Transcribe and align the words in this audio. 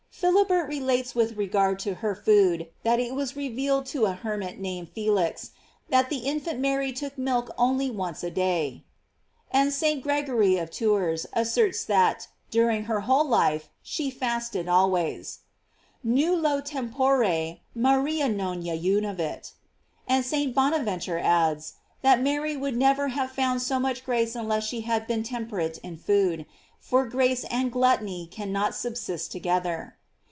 Philibert 0.21 0.67
relates 0.67 1.15
with 1.15 1.35
regard 1.35 1.79
to 1.79 1.95
her 1.95 2.13
food, 2.13 2.67
that 2.83 2.99
it 2.99 3.15
was 3.15 3.35
revealed 3.35 3.87
to 3.87 4.05
a 4.05 4.13
hermit 4.13 4.59
named 4.59 4.89
Felix, 4.89 5.49
that 5.89 6.11
the 6.11 6.17
infant 6.17 6.59
Mary 6.59 6.93
took 6.93 7.17
milk 7.17 7.49
only 7.57 7.89
once 7.89 8.23
a 8.23 8.29
day. 8.29 8.83
And 9.49 9.73
St. 9.73 10.03
Gregory 10.03 10.57
of 10.57 10.69
Tours 10.69 11.25
asserts 11.33 11.83
that, 11.85 12.27
during 12.51 12.83
her 12.83 12.99
whole 12.99 13.23
life, 13.27 13.69
she 13.81 14.11
fasted 14.11 14.67
always: 14.67 15.39
"Nul 16.03 16.37
lo 16.37 16.61
tempore 16.61 17.57
Maria 17.73 18.29
non 18.29 18.61
jejunavit;" 18.61 19.53
and 20.07 20.23
St. 20.23 20.53
Bona 20.53 20.83
venture 20.83 21.17
adds, 21.17 21.73
that 22.03 22.21
Mary 22.21 22.55
would 22.55 22.77
never 22.77 23.07
have 23.07 23.31
found 23.31 23.63
so 23.63 23.79
much 23.79 24.03
grace 24.05 24.35
unless 24.35 24.67
she 24.67 24.81
had 24.81 25.07
been 25.07 25.23
tem 25.23 25.49
perate 25.49 25.79
in 25.81 25.97
food, 25.97 26.45
for 26.79 27.07
grace 27.07 27.43
and 27.45 27.71
gluttony 27.71 28.27
can 28.29 28.51
not 28.51 28.75
subsist 28.75 29.31
together. 29.31 29.97